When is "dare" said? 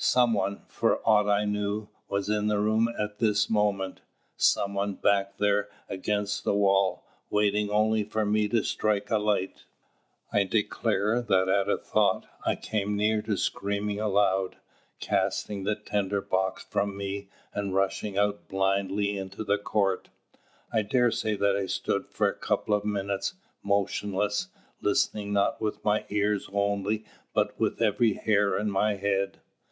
20.82-21.10